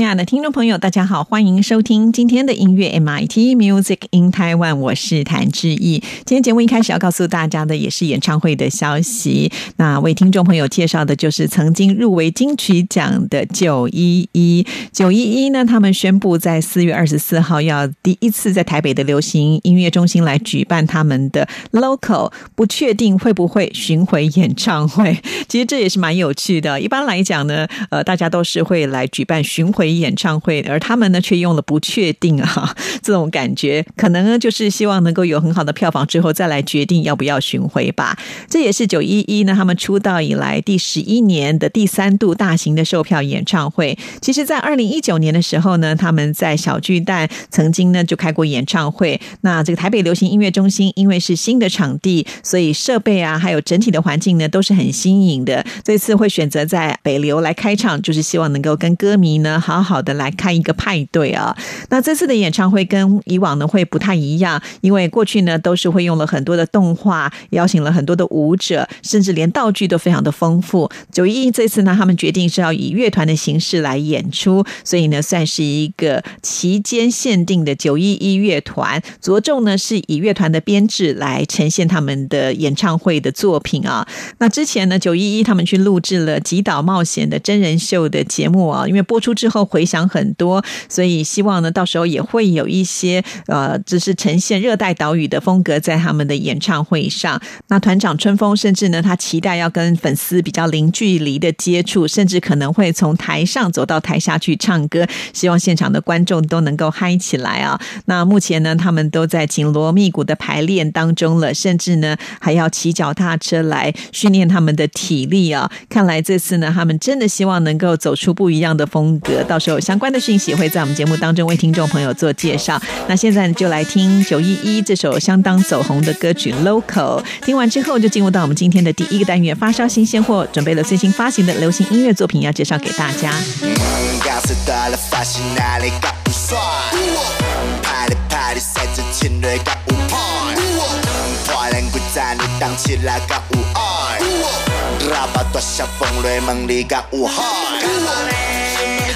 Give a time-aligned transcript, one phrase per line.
[0.00, 6.02] 亲爱的听众朋友，大家好，欢迎收听今天的音乐 MIT Music in Taiwan，我是谭志毅。
[6.24, 9.52] 今天节目一开始要告诉大家的也是演唱会的消息。
[9.76, 14.66] 那为听众朋友介绍的就是曾经入围金曲奖的九一一。
[14.90, 25.20] 九一一呢，他们宣布在四月二十四号要第一次在台北的流行音乐中心来举办他们的 Local，不确定会不会巡回演唱会。
[25.46, 26.80] 其实这也是蛮有趣的。
[26.80, 29.89] 一般来讲呢，呃，大家都是会来举办巡回。
[29.98, 38.16] 演唱会，而他们呢却用了不确定啊， 这种感觉可能呢就是希望能够有很好的票房之后再来决定要不要巡回吧。
[38.48, 43.98] 这也是九一一呢他们出道以来第十一年的第三度大型的售票演唱会。
[44.20, 49.20] 其实，在二零一九年的时候呢，他们在小巨蛋曾经呢就开过演唱会。
[49.42, 55.64] 那这个台北流行音乐中心因为是新的场地，所以设备啊还有整体的环境呢都是很新颖的。
[55.82, 59.58] 这次会选择在北流来开场，就是希望能够跟歌迷呢。
[59.70, 61.56] 好好的来看一个派对啊！
[61.90, 70.90] 那这次的演唱会跟以往呢会不太一样，因为过去呢都是会用了很多的动画，邀请了很多的舞者，甚至连道具都非常的丰富。
[71.12, 84.04] 九一这次呢，他们决定是要以乐团的形式来演出，所以呢算是一个期间限定的九一一乐团，着重呢是以乐团的编制来呈现他们的演唱会的作品啊。
[84.38, 89.59] 那之前呢九一一他们去录制了《极岛冒险》的真人秀的节目啊，因为播出之后。
[89.64, 97.40] 回响很多，所以希望呢，到时候也会有一些呃，只是呈现热带岛屿的风格在他们的演唱会上。
[97.68, 107.80] 那团长春风甚至呢，他期待要跟粉丝比较零距离的接触，甚至可能会从台上走到台下去唱歌，希望现场的观众都能够嗨起来啊！
[108.06, 115.70] 那目前呢，他们都在紧锣密鼓的排练当中了，甚至呢还要骑脚踏车来训练他们的体力啊！
[115.88, 119.42] 看来这次呢，他们真的希望能够走出不一样的风格。
[119.50, 122.80] 到时候相关的讯息会在我们节目当中为听众朋友做介绍。
[123.08, 127.20] 那现在就来听九一一这首相当走红的歌曲《Local》。
[127.44, 133.32] 听完之后，就进入到我们今天的第一个单元——发烧新鲜货，准备了最新发行的流行音乐作品要介绍给大家。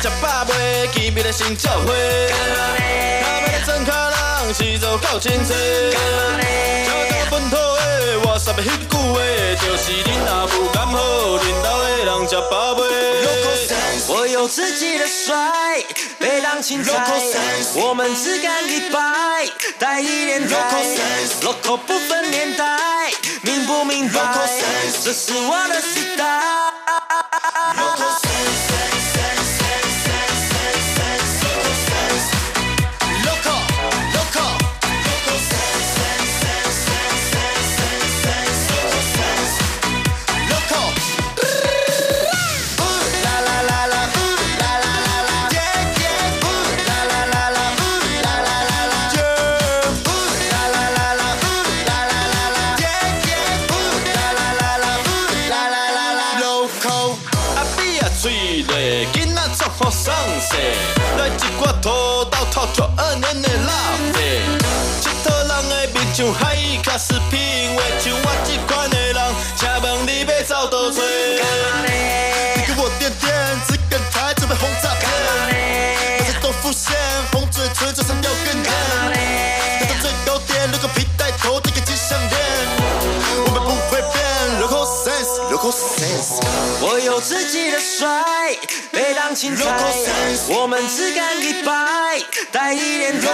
[0.05, 0.87] 食饱未？
[0.93, 2.29] 见面来先照会。
[2.29, 5.55] 他们的真卡人是做够清楚。
[5.95, 5.99] 交
[7.09, 9.17] 到本土的，我煞要迄句话，
[9.65, 11.01] 就是恁阿不敢好，
[11.39, 12.85] 恁兜的人吃饱未？
[14.07, 15.83] 我有自己的帅，
[16.19, 16.93] 被当青菜，
[17.75, 19.01] 我们只干一百，
[19.79, 20.59] 带一点拽。
[21.41, 23.11] Local 不分年代，
[23.41, 24.21] 明不明白？
[25.03, 26.25] 这是我的时代。
[62.45, 63.73] 土豆套着二年的辣
[64.15, 64.43] 味，
[65.01, 67.41] 佚佗人的面像海卡斯品
[67.75, 69.19] 味，像我这款的人，
[69.57, 71.01] 请问你要走倒找？
[71.01, 73.33] 你给我点点，
[73.67, 75.09] 这个台准备轰炸片，
[76.19, 76.95] 我在豆腐线，
[77.33, 78.65] 红嘴唇嘴上掉根烟，
[79.81, 82.33] 跳到最高点，如果皮带头戴个金项链，
[83.47, 84.23] 我们不会变
[84.61, 86.43] ，local sense，local sense，
[86.81, 88.54] 我有自己的帅。
[88.94, 89.64] 被当青菜，
[90.48, 92.22] 我们只干一百，
[92.52, 93.30] 带一点拽。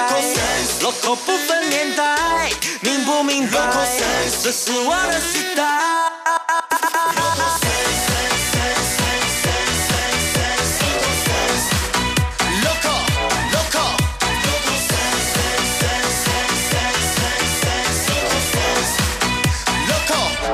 [0.81, 2.49] Local 不分年代，
[2.81, 3.59] 明不明白？
[4.43, 5.63] 这是我的时代。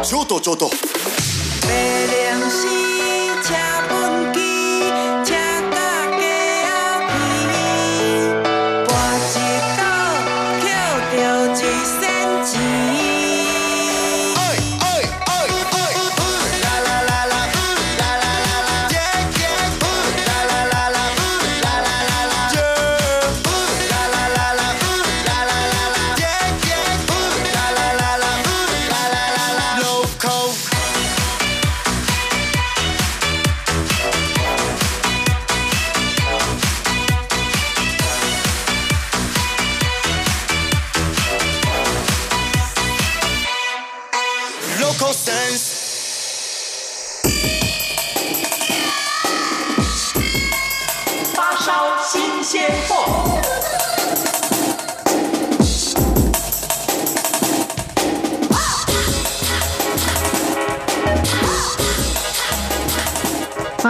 [0.03, 0.69] ちょうどちょうど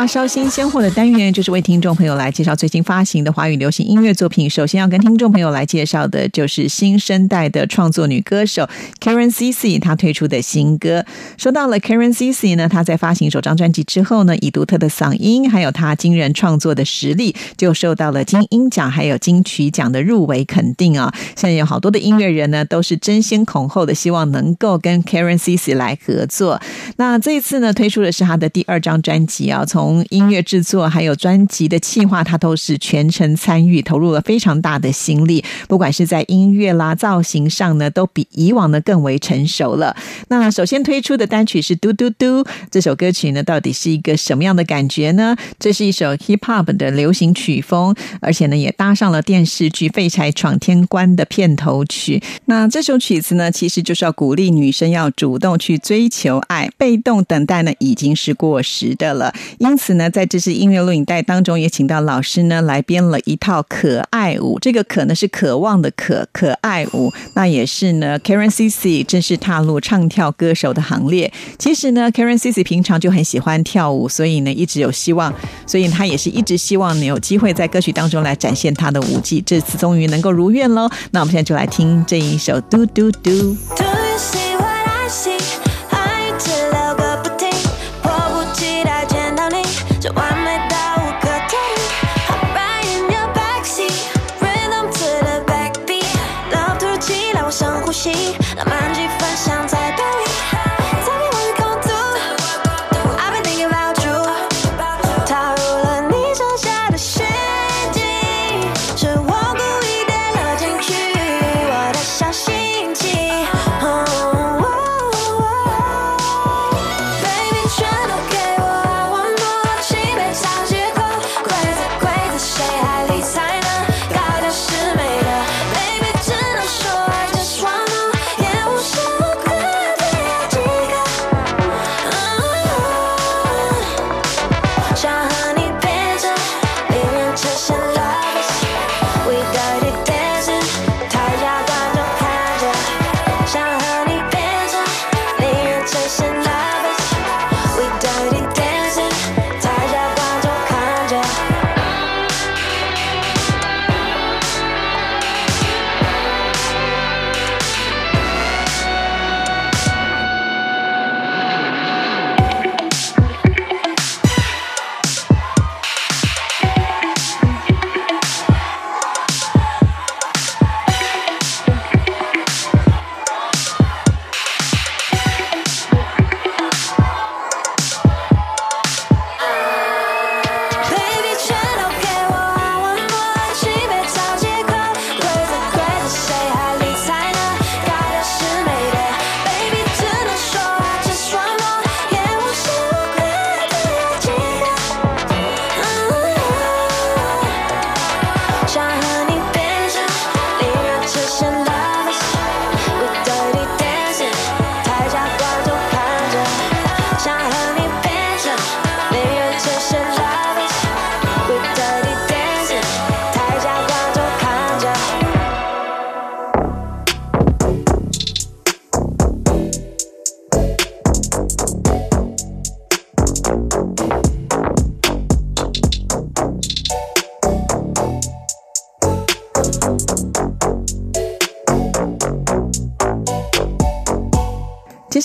[0.06, 4.48] 烧新鲜货的单元，就是为听众朋友来介绍最新发行的华语流行音乐作品。
[4.48, 8.68] 首先要跟听众朋友来介绍的，就是新生代的创作女歌手
[9.00, 11.04] Karen CC 她推出的新歌。
[11.36, 21.12] 说到了 Karen CC 呢，她在发行首张专辑之后呢，以独特的嗓音，还有她惊人创作的实力，就受到了金鹰奖还有金曲奖的入围肯定啊。
[21.34, 26.60] 现在有好多的音乐人呢，都是争先恐后的希望能够跟 Karen CC 来合作。
[26.96, 35.44] 那这一次呢，推出的是她的第二张专辑啊，从音乐制作还有专辑的企划，他都是全程参与，投入了非常大的心力。
[35.68, 39.96] 不管是在音乐啦、造型上呢，都比以往呢更为成熟了。
[40.28, 45.36] 那首先推出的单曲是《嘟嘟嘟》这首歌曲呢，到底是一个什么样的感觉呢？
[45.58, 52.22] 这是一首 hip hop 的流行曲风，而且呢也搭上了电视剧《废柴闯天关》的片头曲。
[52.46, 59.32] 那这首曲子呢，其实就是要鼓励女生要主动去追求爱，被动等待呢已经是过时的了。
[59.58, 64.58] 因此次呢，在这支音乐录影带当中，也请到老师呢来编了一套可爱舞。
[64.58, 67.12] 这个“可”呢是渴望的“可”，可爱舞。
[67.34, 71.32] 那也是呢，Karen CC 正式踏入唱跳歌手的行列。
[71.56, 75.32] 其实呢，Karen CC 平常就很喜欢跳舞，所以呢一直有希望，
[75.68, 79.40] 所以他也是一直希望呢有机会在歌曲当中来展现他的舞技。
[79.46, 80.90] 这次终于能够如愿喽。
[81.12, 83.30] 那我们现在就来听这一首《嘟嘟嘟》。
[83.76, 85.35] Do you see what I see？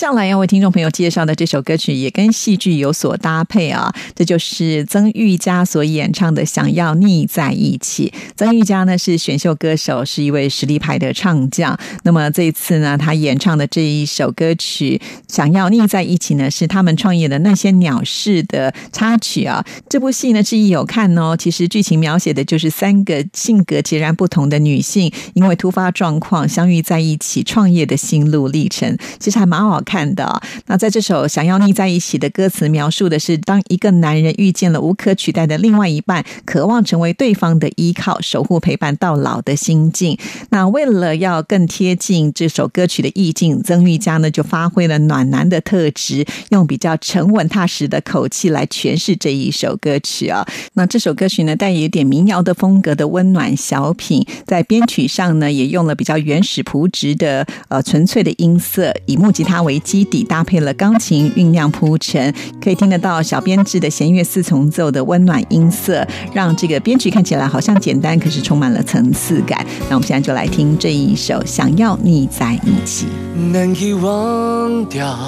[0.02, 8.12] 下来要为听众朋友介绍的这首歌曲也跟戏剧有所搭配啊，这就是曾玉佳所演唱的《想要腻在一起》。
[8.36, 11.78] 曾玉佳呢是选秀歌手，是一位实力派的唱将。
[12.02, 15.00] 那么这一次呢，他演唱的这一首歌曲
[15.32, 19.64] 《想要腻在一起》呢，是他们创业的那些鸟事的插曲啊。
[19.88, 21.36] 这部戏呢，志毅有看哦。
[21.36, 30.40] 其实剧情描写的就是三个性格截然不同的女性，因为突发状况相遇在一起，创业的心路历程，其实还蛮好看看的。
[30.68, 40.16] 那在这首《想要腻在一起》的歌词，描述的是当一个男人遇见了无可取代的另外一半，渴望成为对方的依靠，守护陪伴到老的心境。
[40.48, 50.46] 那为了要更贴近这首歌曲的意境，曾玉佳呢就发挥了暖男的特质，用比较沉稳踏实的口气来诠释这一首歌曲啊。
[50.72, 69.64] 那这首歌曲呢，带有点民谣的风格的温暖小品，在编曲上呢，也用了比较原始朴质的呃纯粹的音色，以木吉他为基底，搭配了钢琴酝酿铺陈，可以听得到小编制的弦乐四重奏的温暖音色，让这个编曲看起来好像简单，可是充满了层次感。
[69.88, 73.06] 那我们现在就来听这一首《想要腻在一起》。
[73.52, 75.18] 难以忘掉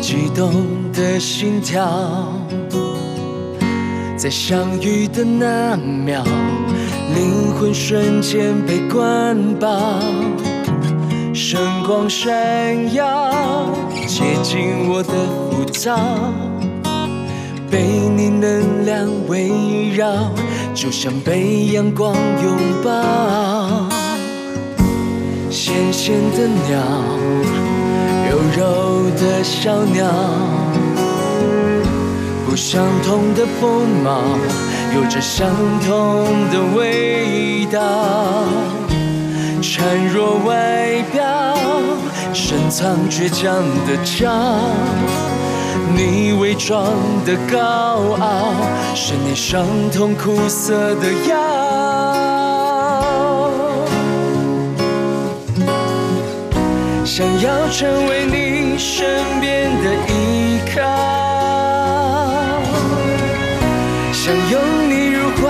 [0.00, 0.52] 激动
[0.92, 2.32] 的心跳，
[4.16, 6.24] 在相遇的那秒，
[7.14, 10.00] 灵魂瞬间被灌爆，
[11.42, 12.30] 神光闪
[12.92, 13.32] 耀，
[14.06, 15.10] 接近我的
[15.50, 15.96] 浮躁，
[17.70, 17.80] 被
[18.14, 20.06] 你能量围绕，
[20.74, 23.88] 就像被阳光拥抱。
[25.50, 26.78] 咸咸的鸟，
[28.28, 30.06] 柔柔的小鸟，
[32.46, 34.20] 不相同的风貌，
[34.94, 35.48] 有着相
[35.80, 37.80] 同的味道。
[39.62, 41.22] 孱弱外表，
[42.32, 44.30] 深藏倔强的骄，
[45.94, 46.92] 你伪装
[47.26, 47.58] 的高
[48.18, 48.54] 傲，
[48.94, 51.36] 是你伤痛苦涩的药。
[57.04, 59.06] 想要成为你身
[59.40, 60.80] 边的依靠，
[64.12, 65.48] 想拥你入怀，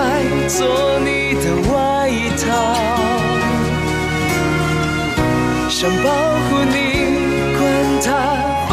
[0.48, 0.66] 做
[1.04, 1.09] 你
[5.80, 6.76] 想保护你，
[7.56, 7.64] 管
[8.04, 8.08] 它
[8.68, 8.70] 风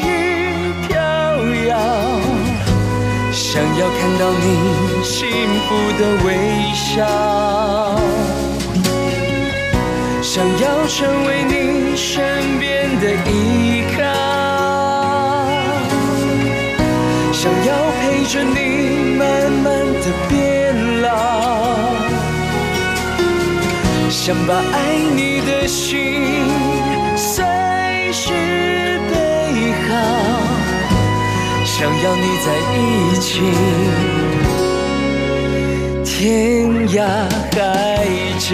[0.00, 0.08] 雨
[0.88, 0.96] 飘
[1.68, 1.70] 摇，
[3.30, 4.42] 想要看到你
[5.04, 5.20] 幸
[5.68, 5.68] 福
[6.00, 6.26] 的微
[6.72, 7.04] 笑。
[10.22, 14.02] 想要成为你身边的依靠，
[17.34, 18.56] 想要陪着你
[19.18, 19.62] 慢慢
[20.00, 20.04] 的
[24.26, 26.48] 想把爱你的心
[27.14, 27.44] 随
[28.10, 28.32] 时
[29.10, 29.14] 备
[29.86, 29.92] 好，
[31.66, 32.74] 想要你在一
[33.20, 33.42] 起，
[36.02, 37.04] 天涯
[37.52, 37.58] 海
[38.38, 38.48] 角。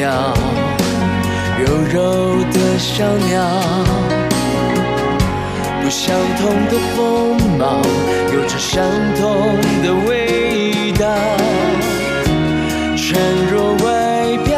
[0.00, 0.32] 鸟，
[1.58, 3.44] 柔柔的小鸟，
[5.82, 7.82] 不相同的风貌，
[8.32, 8.82] 有着相
[9.20, 11.06] 同的味道。
[12.96, 13.14] 孱
[13.52, 14.56] 弱外表，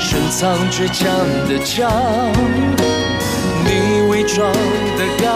[0.00, 1.06] 深藏倔强
[1.48, 2.32] 的骄傲，
[3.64, 4.52] 你伪装
[4.98, 5.28] 的高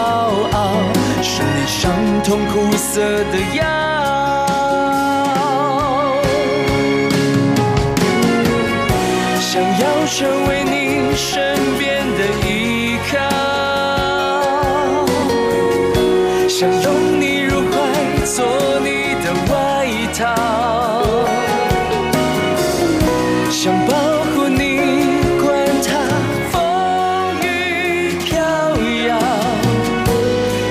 [0.51, 0.73] 傲，
[1.21, 1.89] 是你伤
[2.21, 2.99] 痛苦涩
[3.31, 4.18] 的药。
[10.11, 13.17] 成为你身边的依靠，
[16.49, 17.75] 想拥你入怀，
[18.25, 18.43] 做
[18.79, 19.55] 你的外
[20.17, 20.25] 套，
[23.51, 23.93] 想保
[24.33, 24.59] 护你，
[25.41, 25.47] 管
[25.85, 25.87] 它
[26.51, 26.57] 风
[27.43, 28.35] 雨飘
[29.07, 29.09] 摇，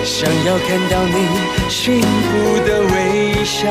[0.04, 1.16] 想要看到你
[1.70, 2.96] 幸福的微
[3.44, 3.66] 笑，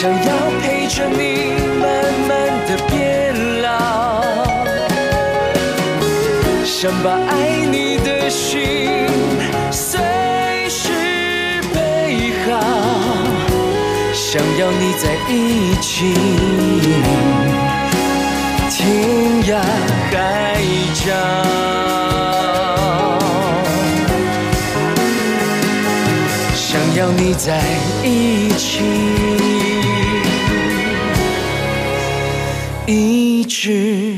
[0.00, 1.50] 想要陪着你
[1.80, 1.90] 慢
[2.28, 2.30] 慢
[2.68, 4.22] 的变老，
[6.64, 9.08] 想把爱你的心
[9.72, 9.98] 随
[10.68, 10.92] 时
[11.74, 12.60] 备好，
[14.14, 16.14] 想要你在一起，
[18.70, 19.58] 天涯
[20.12, 20.62] 海
[20.94, 21.12] 角。
[26.54, 27.60] 想要你在
[28.04, 28.84] 一起，
[32.90, 34.17] 一直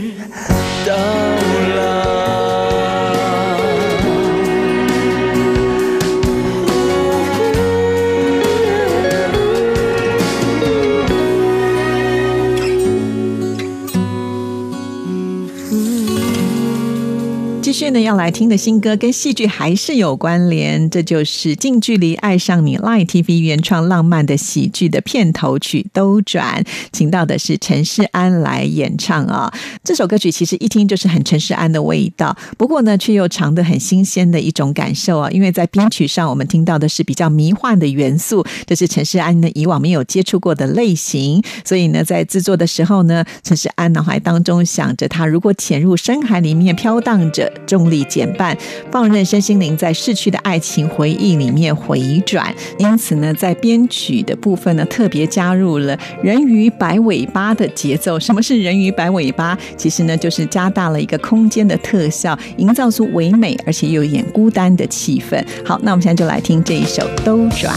[17.63, 29.53] 继续呢，要来听的新歌跟戏剧还是有关联，这就是《近距离爱上你》Line TV 原创浪漫的喜剧的片头曲《兜转》，请到的是陈世安来演唱啊。
[29.85, 35.31] 这首歌曲其实一听就是很陈世安的味道，不过呢，却又尝得很新鲜的一种感受啊。
[35.31, 47.50] 因为在编曲上，我们听到的是比较迷幻的元素，这是陈世安呢以往没有接触过的类型，所以呢，在制作的时候呢，陈世安脑海当中想着，他如果潜入深海里面飘荡着。
[47.67, 48.57] 重力减半，
[48.91, 52.55] 放任身心灵在逝去的爱情回忆里面回转。
[52.79, 58.19] 因此呢，在编曲的部分呢，特别加入了人鱼摆尾巴的节奏。
[58.19, 59.57] 什么是人鱼摆尾巴？
[59.77, 65.43] 其实呢，就是加大了一个空间的特效，营造出唯美而且又有点孤单的气氛。
[65.65, 67.75] 好，那我们现在就来听这一首《兜转》。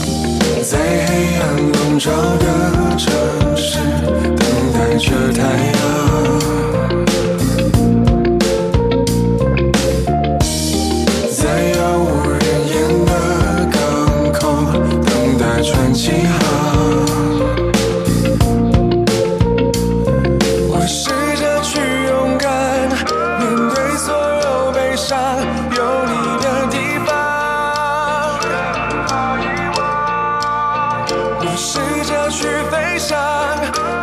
[0.64, 0.78] 在
[1.08, 3.12] 黑暗笼罩的城
[3.58, 3.80] 市，
[4.36, 5.93] 等待着太阳。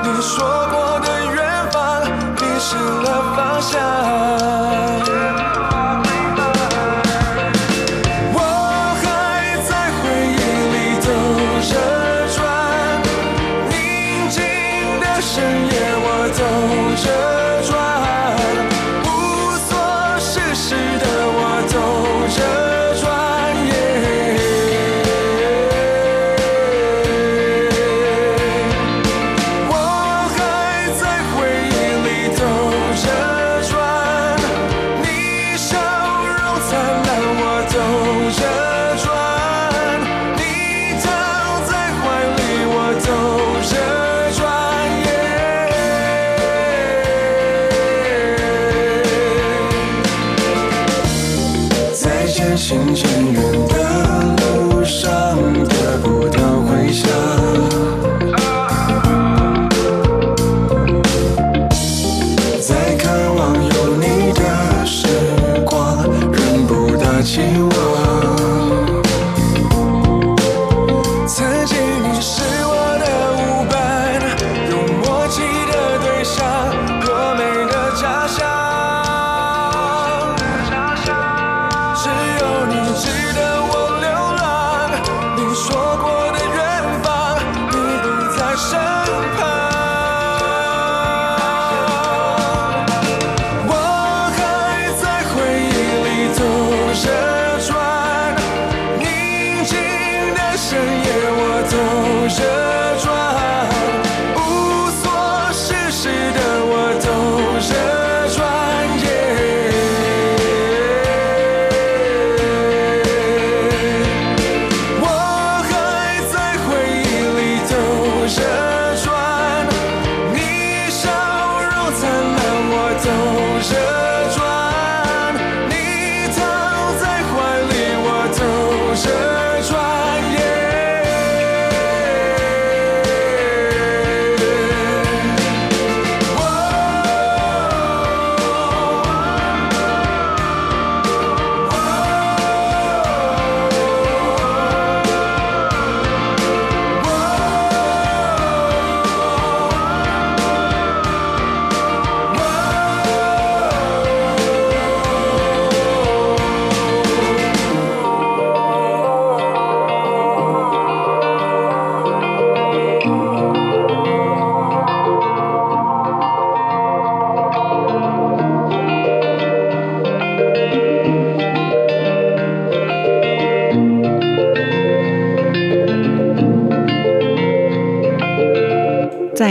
[0.02, 2.02] 你说过的远方，
[2.34, 4.49] 迷失了方向。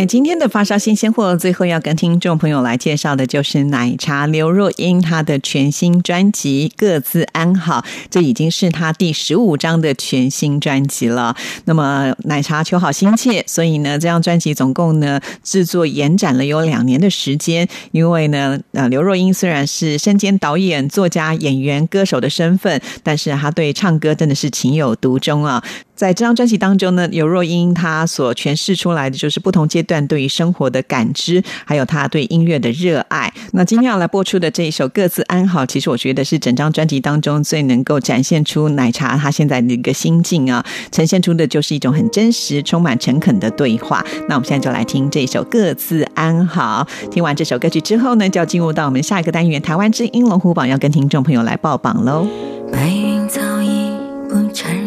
[0.05, 11.35] 今天的发烧新鲜货，最后要跟听众朋友来介绍的就是奶茶刘若英她的全新专辑《各自安好》，这已经是她第十五张的全新专辑了。
[11.65, 17.67] 那么奶茶求好心切，所以呢，这张专辑总共呢制作延展了有两年的时间。
[17.91, 25.63] 因为呢，呃，刘若英虽然是身兼导演、作家、演员、歌手的身份，但是她对唱歌真的是情有独钟啊。
[25.99, 33.29] 在这张专辑当中呢，刘若英她所诠释出来的就是不同阶段对于生活的感知，还有她对音乐的热爱。
[33.51, 44.01] 那今天要来播出的这一首《各自安好》，其实我觉得是整张专辑当中最能够展现出奶茶她现在的一个心境啊，呈现出的就是一种很真实、充满诚恳的对话。
[44.29, 46.87] 那我们现在就来听这一首《各自安好》。
[47.09, 52.25] 听完这首歌曲之后呢，就要进入到我们下一个单元——台湾之音龙虎榜，要跟听众朋友来报榜喽。
[52.71, 53.91] 白云早已
[54.29, 54.78] 不缠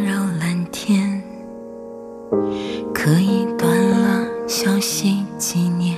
[3.04, 5.96] 可以断了消息几年，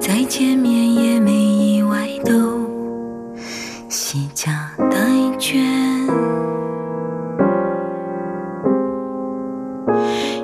[0.00, 2.66] 再见面也没意外，都
[3.90, 4.96] 惜家带
[5.38, 5.58] 眷。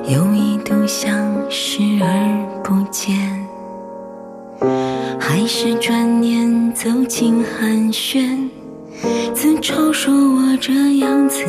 [0.07, 1.11] 有一度想
[1.49, 3.16] 视而不见，
[5.18, 8.51] 还是转念走进寒暄。
[9.33, 11.42] 自嘲说我这样子，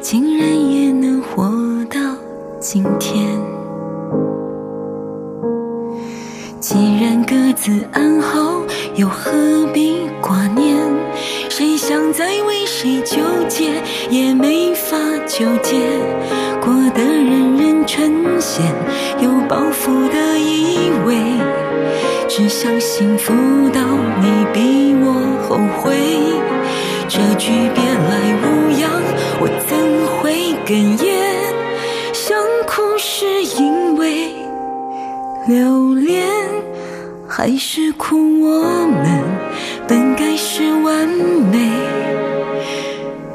[0.00, 1.44] 竟然也能活
[1.88, 1.99] 到
[2.60, 3.26] 今天。
[6.60, 8.62] 既然各自安好，
[8.96, 9.32] 又何
[9.72, 10.76] 必挂念？
[11.48, 13.16] 谁想再为谁纠
[13.48, 13.70] 结，
[14.10, 15.80] 也没法纠结。
[16.60, 18.60] 过得人人称羡，
[19.20, 21.16] 有包袱的以为，
[22.28, 23.32] 只想幸福
[23.72, 23.80] 到
[24.20, 25.14] 你比我
[25.48, 25.96] 后悔。
[27.08, 29.02] 这句别来无恙，
[29.40, 29.78] 我怎
[30.18, 31.29] 会哽咽？
[33.20, 33.26] 是
[33.62, 34.32] 因为
[35.46, 36.26] 留恋，
[37.28, 39.22] 还是哭我们
[39.86, 41.58] 本该是完美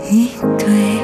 [0.09, 0.94] 一对？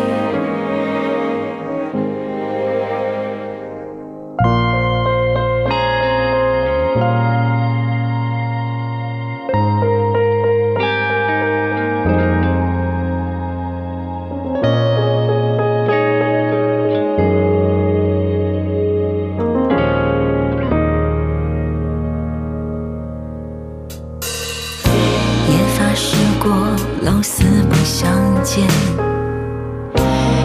[27.32, 28.12] 老死不相
[28.44, 28.68] 见，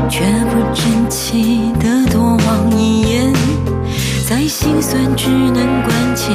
[0.09, 3.33] 却不争气的多望一眼，
[4.29, 6.31] 再心酸只能关切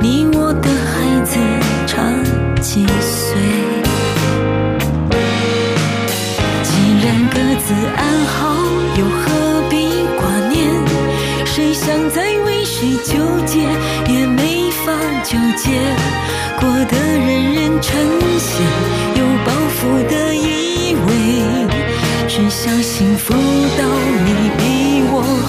[0.00, 1.38] 你我的孩子
[1.86, 2.02] 差
[2.60, 3.38] 几岁。
[6.64, 6.72] 既
[7.06, 8.56] 然各自安好，
[8.98, 10.66] 又何必挂念？
[11.46, 13.14] 谁想再为谁纠
[13.46, 13.60] 结，
[14.12, 15.70] 也没法纠结。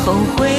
[0.06, 0.53] 后悔。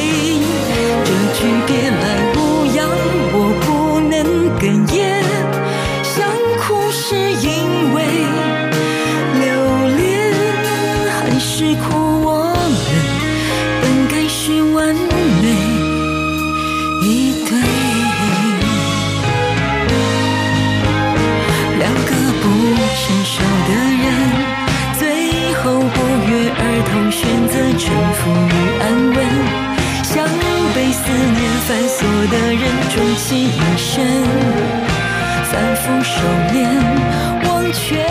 [31.67, 34.05] 繁琐的人，终其一生
[35.51, 36.21] 反复收
[36.53, 36.55] 敛
[37.49, 38.05] 忘却。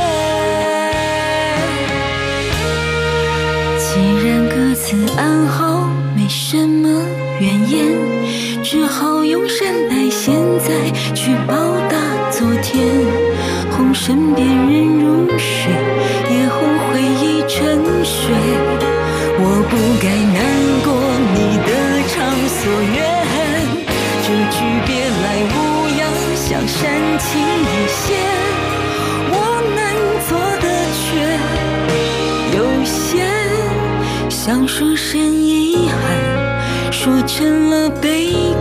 [3.77, 6.89] 既然各自安好，没什么
[7.39, 11.53] 怨言，只好用善待现在去报
[11.89, 11.95] 答
[12.31, 12.83] 昨天。
[13.69, 15.27] 红身边人如
[27.23, 28.03] 煽情一些。
[29.31, 29.35] 我
[29.77, 29.81] 能
[30.27, 30.29] 做
[30.61, 30.65] 的
[30.99, 31.03] 却
[32.57, 33.23] 有限，
[34.29, 35.95] 想说声遗憾，
[36.91, 38.52] 说成了悲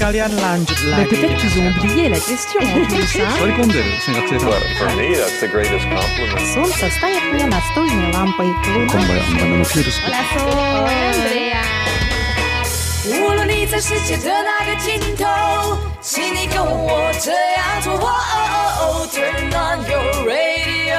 [0.00, 1.08] sekalian lanjut Mais lagi.
[1.10, 3.52] peut-être qu'ils ont oublié la question en plus, hein Sorry
[4.04, 4.38] 생각제
[4.78, 6.46] For me, that's the greatest compliment.
[6.54, 8.48] Солнце стоит мне настольной лампой.
[8.74, 9.00] Луна
[13.08, 17.92] 无论你在世界的哪个尽头，请你跟我这样做。
[17.94, 20.98] 哦 Turn on your radio，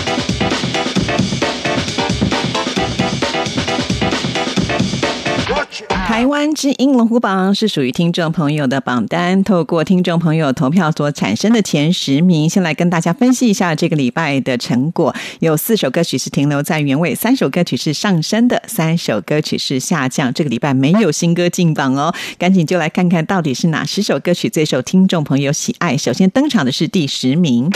[5.89, 15.15] 台湾之音龙虎榜是属于听众朋友的榜单，透过听众朋友投票所产生的前十名，先来跟大家分析一下这个礼拜的成果。
[15.39, 20.33] 有四首歌曲是停留在原位，三首歌曲是上升的，三首歌曲是下降。
[20.33, 25.95] 这个礼拜没有新歌进榜哦，赶紧就来看看到底是哪十首歌曲最受听众朋友喜爱。
[25.95, 27.69] 首先登场的是第十名。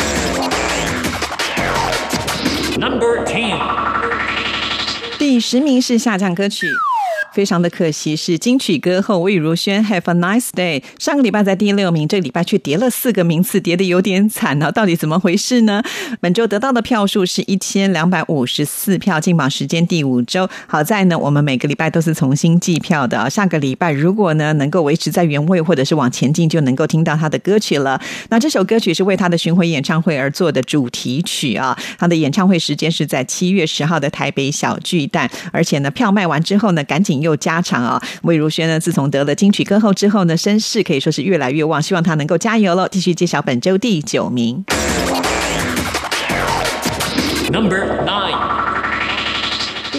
[2.77, 3.57] Number ten，
[5.17, 6.67] 第十名是下降歌曲。
[7.35, 14.71] 非常的可惜，是金曲歌后魏如萱《Have a Nice Day》上个礼拜在第六名，这礼拜却跌了四个名次，跌的有点惨啊！
[14.71, 15.83] 到底怎么回事呢？
[16.21, 20.49] 本周得到的票数是一千两百五十四票，进榜时间第五周。
[20.65, 23.27] 好在呢，我们每个礼拜都是重新计票的啊。
[23.27, 27.99] 下个礼拜如果呢能够维持在原位，或者是往前进，就能够听到他的歌曲了。
[28.29, 31.77] 那这首歌曲是为他的巡回演唱会而做的主题曲啊。
[31.97, 38.01] 他的演唱会时间是在七月十号的台北小巨蛋，而且呢，票卖完之后呢，赶紧又加长啊！
[38.21, 42.87] 魏如萱呢，自从得了金曲歌后之后呢，声势可以说是越来越旺，希望她能够加油喽！
[42.89, 44.63] 继续揭晓本周第九名。
[47.51, 48.64] Number nine，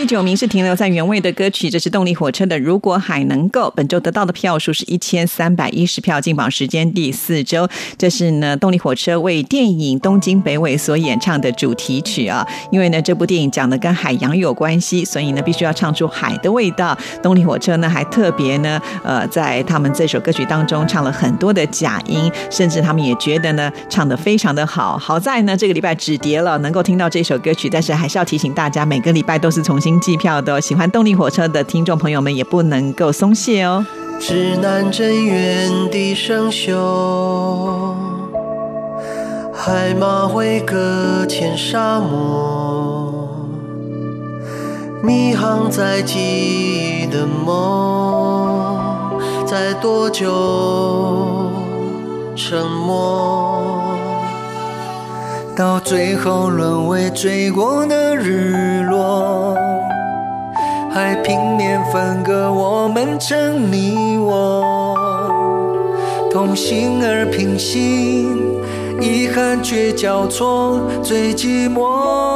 [0.07, 3.69] 九名是停留在原位的歌曲，这是动力火车的《如果海能够》。
[3.75, 7.69] 本周得到的票数是一千三百一十票，进榜时间第四周。
[7.99, 12.47] 这是呢动力火车为电影《东京北纬》所演唱的主题曲啊。
[12.71, 16.97] 因为呢这部电影讲的跟海洋有关系，所以呢必须要唱出海的味道。
[17.23, 24.97] 动力火车呢还特别呢呃在他们这首歌曲当中唱了很多的假音，甚至他们也觉得呢唱的非常的好。
[24.97, 30.61] 好在呢这个礼拜止跌了，能够听到这首歌曲，但是还是要提醒大家，每个礼拜都是重新计票的。
[30.61, 33.85] 喜欢动力火车的听众朋友们也不能够松懈哦。
[34.19, 37.95] 指南针原地生锈，
[39.53, 43.29] 海马会搁浅沙漠，
[45.03, 48.79] 迷航在记忆的梦，
[49.47, 51.51] 在多久
[52.35, 53.95] 沉默，
[55.55, 59.55] 到最后沦为追过的日落。
[61.97, 64.95] 分割我们成你我，
[66.31, 68.37] 同心而平行，
[69.01, 72.36] 遗憾却交错，最寂寞。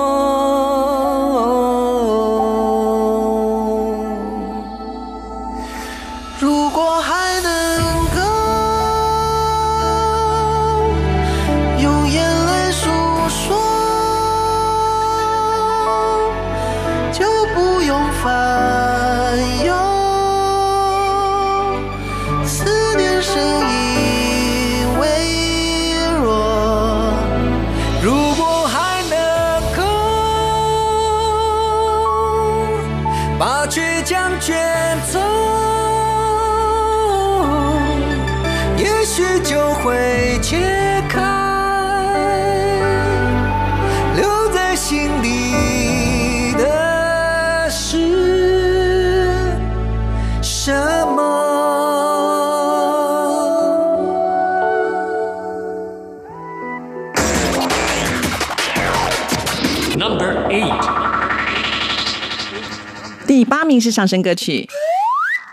[63.80, 64.68] 是上升歌曲。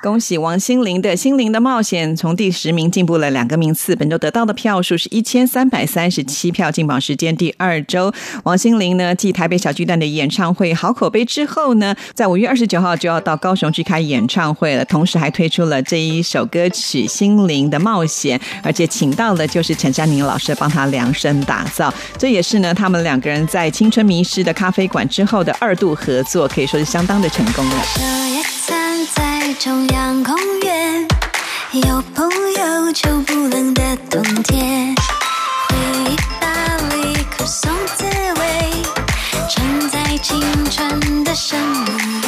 [0.02, 8.14] 恭喜王心凌的《心灵的冒险》从第十名进步了两个名次，本周得到的票数是一千三百三十七票，进榜时间第二周。
[8.44, 28.37] 王心凌呢，继台北小巨蛋的演唱会好口碑之后呢，在五月二十九号就要到高雄去开演唱会了，同时还推出了这一首歌曲《心灵的冒险》，而且请到的就是陈珊妮老师帮他量身打造，这也是呢他们两个人在《青春迷失》的咖啡馆之后的二度合作，可以说是相当的成功了。
[29.60, 31.08] 中央公园，
[31.72, 34.96] 有朋友就不冷的冬天。
[35.68, 35.76] 回
[36.12, 36.48] 忆巴
[36.92, 38.06] 黎可颂滋
[38.40, 38.72] 味，
[39.50, 40.40] 承载青
[40.70, 42.27] 春的生命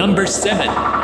[0.00, 0.99] Number seven.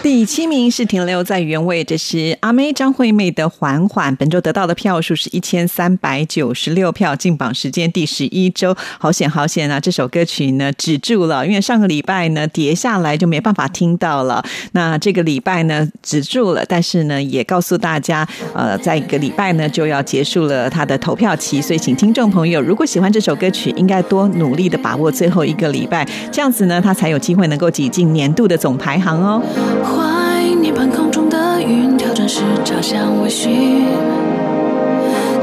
[0.00, 9.80] 第七名是停留在原位，这是阿妹张惠妹的《缓缓》，本周得到的票数是一千三百九十六票，进榜时间第十一周，好险好险啊！
[9.80, 14.42] 这首歌曲呢止住了，因为上个礼拜呢跌下来就没办法听到了。
[14.72, 29.42] 那这个礼拜呢止住了，但是呢也告诉大家，呃，在一个礼拜呢就要结束了它的投票期，所以请听众朋友，如果喜欢这首歌曲，应该多努力的把握最后一个礼拜，这样子呢，它才有机会能够挤进年度的总排行哦。
[29.88, 33.48] 怀念半空中的云，调整时朝向微醺，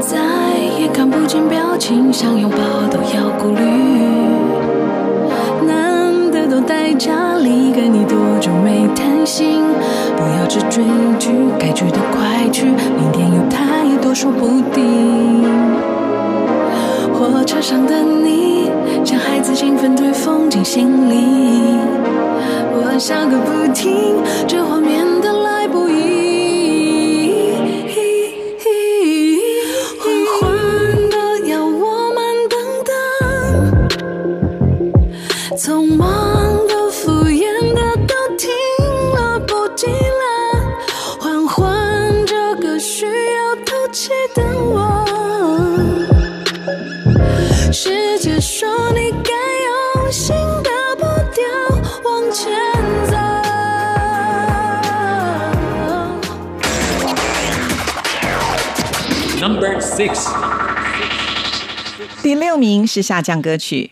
[0.00, 0.18] 再
[0.78, 2.56] 也看不见表情，想拥抱
[2.90, 3.62] 都要顾虑。
[5.66, 9.62] 难得都待家里，跟你多久没谈心？
[10.16, 10.84] 不要只追
[11.18, 15.85] 剧，该去的快去，明天有太多说不定。
[17.18, 18.70] 火车上的你，
[19.02, 21.14] 像孩子兴奋推风进心里。
[22.78, 25.94] 我笑个不停，这画面的来不易。
[29.98, 30.40] 缓缓
[31.08, 31.16] 的
[31.48, 32.18] 要我们
[32.50, 32.94] 等等，
[35.56, 36.06] 匆忙
[62.22, 63.90] 第六名是下降歌曲。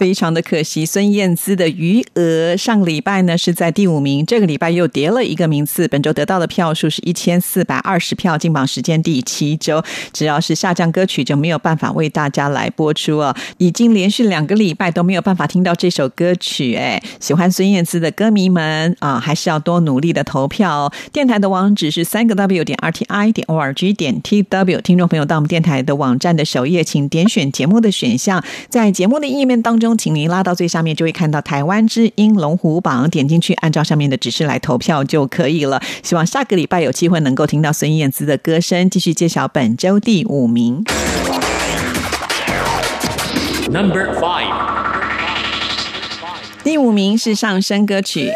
[0.00, 5.86] 非常的可惜，孙燕姿的《余额》上个礼拜呢是在第五名，这个礼拜又跌了一个名次。
[5.88, 9.84] 本周得到的票数是一千四百二十票，进榜时间第七周。
[10.14, 13.36] 只要是下降歌曲，就没有办法为大家来播出哦。
[13.58, 20.92] 已经连续两个礼拜都没有办法听到这首歌曲，哎，喜欢孙燕姿的歌迷们啊，还是要多努力的投票哦。
[21.12, 24.80] 电台的网址是三个 w 点 r t i 点 o r g 点 t w。
[24.80, 29.89] 听众朋友到我们电台的网站的首页，请点选节目的选项，在节目的页面当中。
[29.96, 35.80] 请您拉到最下面，就会看到台湾之音龙虎榜，点进去，按照上面的指示来投票就可以了。
[36.02, 38.88] 希望下个礼拜有机会能够听到孙燕姿的歌声。
[38.90, 40.84] 继续揭晓本周第五名。
[43.70, 44.52] Number five.
[46.64, 48.30] 第五名是上升歌曲。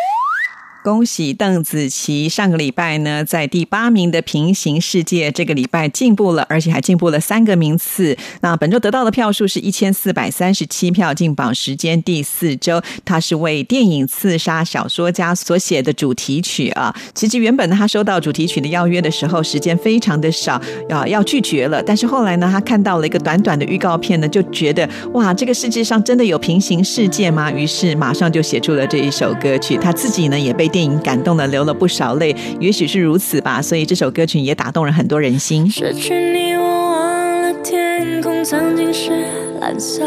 [0.84, 8.14] 恭喜邓紫棋，上个礼拜呢在第八名的《平行世界》，这个礼拜进步了，而且还进步了三个名次。
[8.42, 12.82] 那本周得到的票数是一千四百三十七票，进榜时间第四周。
[13.02, 16.94] 他是为电影《刺杀小说家》所写的主题曲啊。
[17.14, 21.82] 其实原本呢，他收到主题曲的邀约的时候，时间非常的少，啊要拒绝了。
[21.82, 27.50] 但是后来呢，他看到了一个短短的预告片呢，就觉得哇，这个世界上真的有平行世界吗？
[27.50, 29.78] 于是马上就写出了这一首歌曲。
[29.78, 33.62] 他自己呢也被电影感动的流了不少泪，也许是如此吧。
[33.62, 35.70] 所以这首歌曲也打动了很多人心。
[35.70, 39.12] 失去你，我忘了天空曾经是
[39.60, 40.02] 蓝色，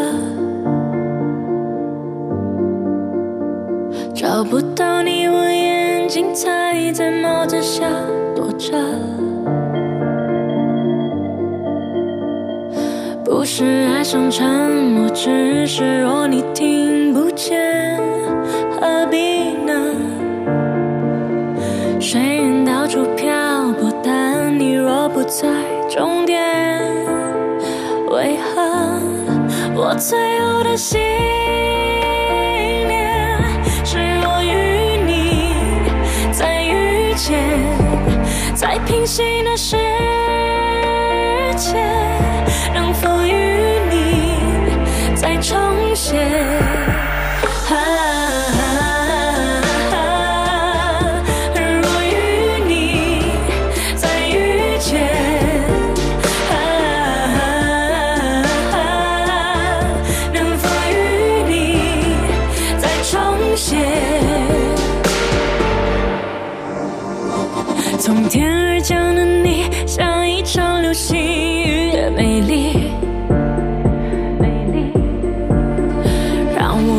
[4.14, 7.86] 找不到你，我眼睛才在帽子下
[8.36, 8.78] 躲着。
[13.24, 17.97] 不是爱上沉默，只是若你听不见，
[25.28, 25.46] 在
[25.90, 26.42] 终点。
[28.10, 28.98] 为何
[29.76, 31.00] 我最后的信
[32.88, 33.38] 念，
[33.84, 35.52] 是我与你
[36.32, 37.44] 再遇见，
[38.56, 40.07] 在平行的世界。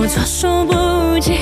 [0.08, 1.34] 措手不及，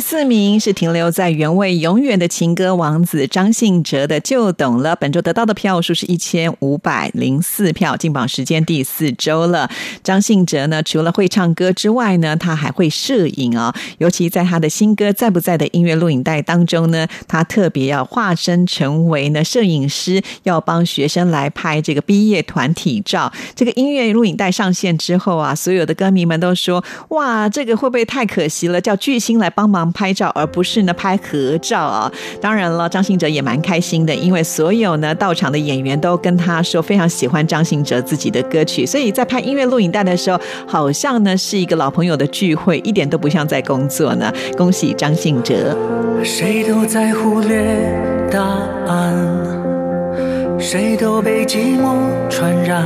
[0.00, 9.68] 第四名是停留在原位永远的情歌王子张信哲的《就懂了》，本周得到的票数是一千五百零四票，进榜时间第四周了。
[10.02, 23.30] 张信哲呢，除了会唱歌之外呢，他还会摄影哦，尤其在他的新歌《在不在》的音乐录影带当中呢，他特别要化身成为呢摄影师，要帮学生来拍这个毕业团体照。
[23.54, 28.80] 这个音乐录影带上线之后啊，所有的歌迷们都说：哇，这个会不会太可惜了？
[28.80, 32.10] 叫巨星来帮忙拍照，而不是呢拍合照啊！
[32.40, 44.32] 当然了，张信哲也蛮开心的，因为所有呢到场的演员都跟他说非常喜欢张信哲自己的歌曲，所以在拍音乐录影带的时候，好像呢是一个老朋友的聚会，一点都不像在工作呢。
[44.56, 45.76] 恭喜张信哲！
[46.22, 47.64] 谁都在忽略
[48.30, 48.40] 答
[48.86, 49.16] 案，
[50.58, 51.94] 谁都被寂寞
[52.28, 52.84] 传染。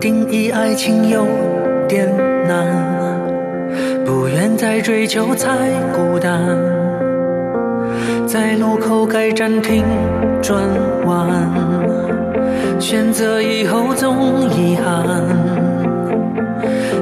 [0.00, 1.26] 定义爱情有
[1.88, 2.06] 点
[2.46, 2.66] 难，
[4.04, 4.23] 不
[4.56, 6.40] 在追求才孤单。
[8.26, 9.84] 在路口该暂停
[10.42, 10.62] 转
[11.06, 11.28] 弯，
[12.80, 15.04] 选择以后总遗憾。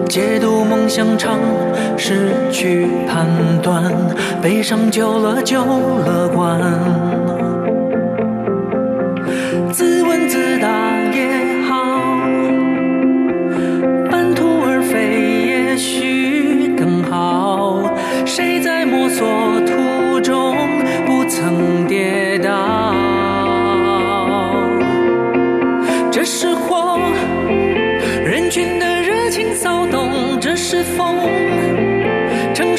[0.09, 1.39] 解读梦想常，
[1.97, 3.27] 失去判
[3.63, 3.91] 断，
[4.43, 6.61] 悲伤久了就乐观。
[9.73, 10.12] 自问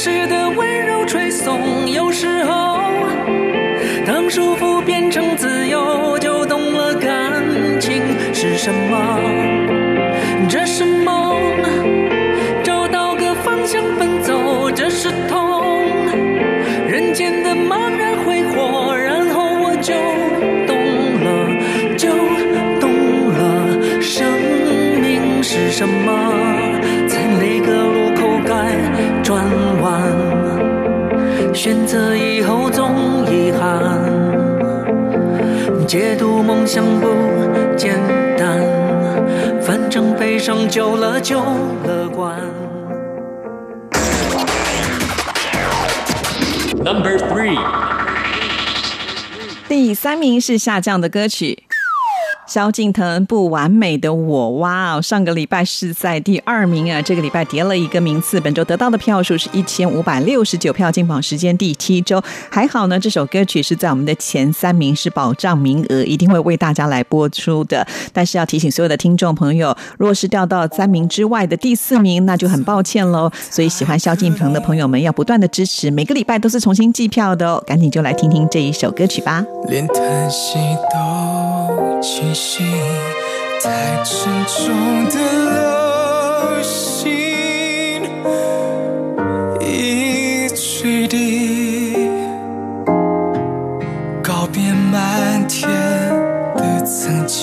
[0.05, 1.89] 时的温柔吹送。
[1.89, 2.77] 有时候，
[4.05, 7.41] 当束缚变成自由，就懂了感
[7.79, 9.32] 情是什么。
[31.53, 34.01] 选择以后总遗憾，
[35.87, 37.07] 解读梦想不
[37.77, 37.95] 简
[38.35, 38.59] 单，
[39.61, 41.39] 反正悲伤久了就
[41.85, 42.39] 乐观。
[46.83, 47.57] Number three.
[49.69, 51.62] 第三名是下降的歌曲。
[52.53, 67.83] 萧敬腾不完美的我哇哦，上个礼拜是在第二名啊，这个礼拜跌了一个名次，本周得到的票数是一千五百六十九票，进榜时间第七周，还好呢，这首歌曲是在我们的前三名，是保障名额，一定会为大家来播出的。
[68.13, 73.31] 但是要提醒所有的听众朋友，若是掉到三名之外的第四名，那就很抱歉喽。
[73.49, 79.43] 所以喜欢萧敬腾的朋友们要不断的支持，每个礼拜都是重新计票的哦，赶紧就来听听这一首歌曲吧。
[79.67, 80.59] 连叹息
[80.91, 81.42] 都
[82.03, 82.65] 清醒，
[83.63, 85.15] 太沉重的
[85.53, 87.09] 流星
[89.61, 91.95] 一坠地，
[94.21, 95.65] 告别漫天
[96.57, 97.42] 的曾经，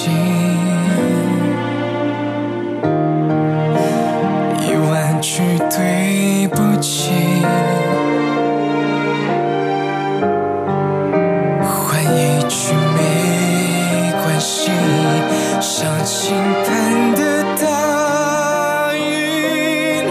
[16.10, 16.34] 像倾
[16.64, 20.02] 盆的大雨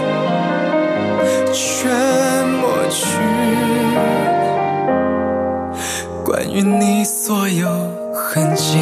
[1.52, 1.90] 全
[2.48, 3.04] 抹去，
[6.24, 7.68] 关于你所有
[8.14, 8.78] 痕迹。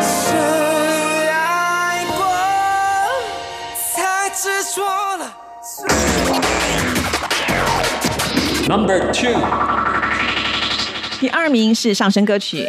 [0.00, 0.38] 深
[1.32, 2.24] 爱过，
[3.74, 4.84] 才执着
[5.16, 5.34] 了。
[8.68, 9.73] Number two，第
[11.44, 12.64] 二名是上升歌曲。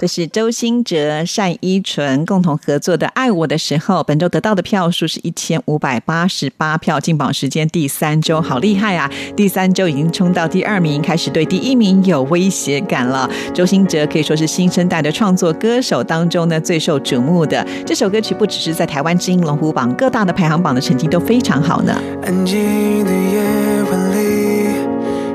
[0.00, 9.08] 这是周兴哲、单依纯共同合作的《爱我的时候》，本周得到的票数是一千五百八十八票，进榜时间第三周，好厉害啊！
[9.36, 13.30] 第三周已经冲到第二名，开始对第一名有威胁感了。
[13.54, 17.64] 周兴哲可以说是新生代的创作歌手当中呢最受瞩目的。
[17.86, 21.96] 这首歌曲不只是在台湾之音龙虎榜各大的排行榜的成绩都非常好呢。
[22.24, 24.74] 安静的夜晚里，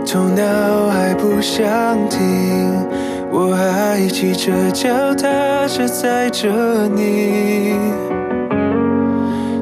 [0.06, 1.68] 头脑还不想
[2.10, 2.20] 停，
[3.30, 6.50] 我还骑着脚踏车载着
[6.88, 7.74] 你，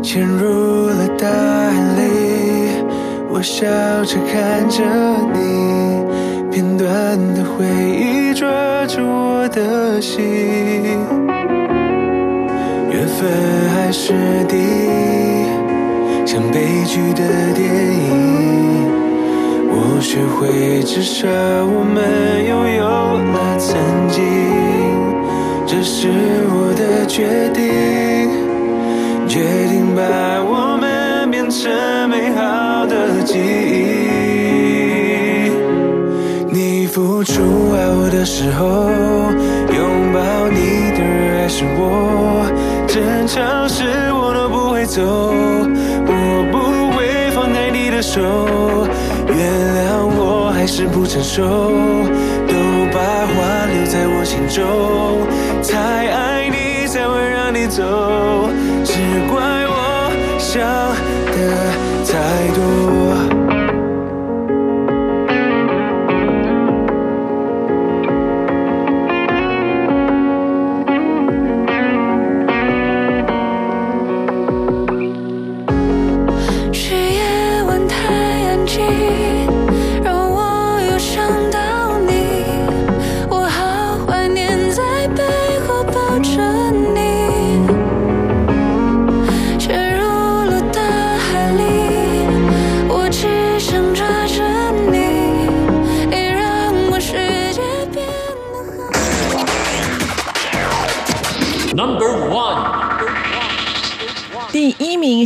[0.03, 2.84] 潜入了大海里，
[3.30, 3.66] 我笑
[4.05, 4.84] 着看着
[5.34, 6.05] 你，
[6.51, 8.47] 片段的回忆抓
[8.86, 10.24] 住我的心，
[12.91, 13.28] 缘分
[13.76, 14.14] 还是
[14.47, 14.58] 敌。
[16.26, 17.24] 像悲剧的
[17.55, 18.66] 电影，
[20.00, 23.76] 学会至少我们拥有了曾
[24.08, 24.24] 经，
[25.66, 26.08] 这是
[26.50, 28.30] 我的决定，
[29.28, 29.39] 决
[29.70, 30.02] 定把
[30.43, 31.72] 我们变成
[32.10, 33.82] 美好的记忆。
[36.50, 37.41] 你付出
[37.74, 38.66] 爱我的时候，
[39.76, 41.02] 拥抱你的
[41.38, 42.45] 爱是我，
[42.88, 43.84] 争吵时
[44.14, 45.02] 我都不会走，
[46.06, 46.12] 我
[46.52, 46.76] 不
[47.98, 49.36] 的手，原
[49.76, 51.41] 谅我还是不成熟，
[52.48, 52.54] 都
[52.93, 55.26] 把话留在我心中，
[55.68, 57.82] 太爱你才会让你走，
[58.86, 58.93] 只
[59.32, 60.62] 怪我想
[61.34, 61.38] 的
[62.06, 63.36] 太多。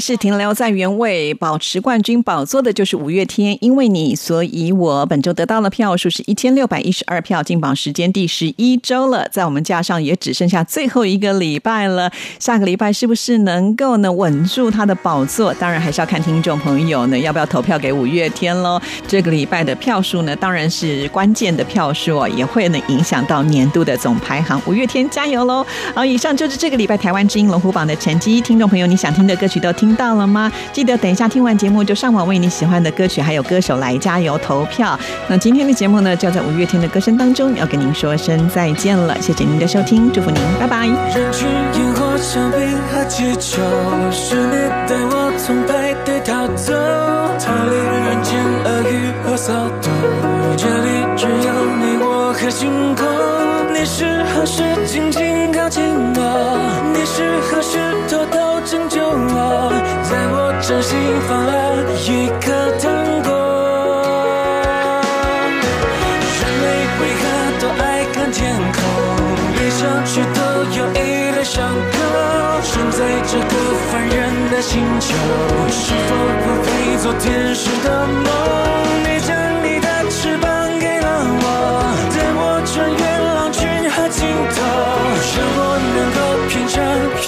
[0.01, 3.55] 是停留在原位，保持冠军宝座的就是五月天。
[3.61, 12.11] 因为你，所以我本周得到的票数是一千六百一十二票，进榜时间第十一周了，在我们架上也只剩下最后一个礼拜了。
[12.39, 15.53] 下个礼拜是不是能够呢稳住他的宝座？
[15.53, 18.81] 当然还是要看听众朋友呢要不要投票给五月天喽。
[19.07, 24.59] 这个礼拜的票数呢，当然是关键的票数哦，也会呢影响到年度的总排行。
[24.65, 25.63] 五月天加油喽！
[25.93, 28.41] 好，以上就是这个礼拜台湾之音龙虎榜的成绩。
[28.41, 30.51] 听众朋友，你想听的歌曲都听到了吗？
[30.71, 34.97] 记得等一下听完节目就上网为你喜欢的歌曲还有歌手来加油投票。
[35.27, 40.87] 那今天的节目呢，就要在五月天的歌声当中要跟您说声再见了，谢谢您的收听，祝福您，拜拜。
[40.87, 42.59] 人群烟火香槟
[42.91, 43.61] 和气球，
[44.11, 46.73] 是你带我从派对逃走，
[47.39, 49.91] 逃离人间恶语和骚动。
[50.57, 51.90] 这里只有你
[52.33, 53.05] 和星空，
[53.73, 55.83] 你是何时紧紧靠近
[56.15, 56.19] 我？
[56.93, 57.77] 你是何时
[58.07, 59.69] 偷偷拯救我？
[60.03, 61.51] 在我掌心放了
[62.07, 62.89] 一颗糖
[63.21, 63.29] 果。
[66.39, 66.65] 人类
[67.01, 67.23] 为何
[67.59, 68.39] 都爱看天
[68.73, 68.79] 空？
[69.57, 70.39] 脸上却都
[70.77, 70.97] 有一
[71.35, 71.93] 道伤口。
[72.63, 73.53] 生在这个
[73.91, 74.19] 凡人
[74.49, 75.13] 的星球，
[75.69, 76.09] 是否
[76.43, 78.25] 不配做天使的梦？
[79.03, 79.19] 你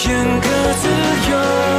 [0.04, 0.50] 片刻
[0.82, 0.90] 自
[1.32, 1.73] 由。